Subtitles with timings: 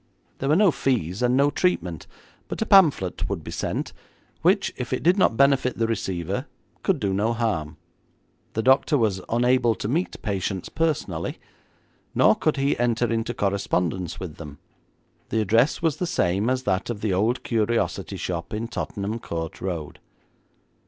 [0.39, 2.07] There were no fees, and no treatment,
[2.47, 3.93] but a pamphlet would be sent,
[4.41, 6.47] which, if it did not benefit the receiver,
[6.81, 7.77] could do no harm.
[8.53, 11.37] The doctor was unable to meet patients personally,
[12.15, 14.57] nor could he enter into correspondence with them.
[15.29, 19.61] The address was the same as that of the old curiosity shop in Tottenham Court
[19.61, 19.99] Road.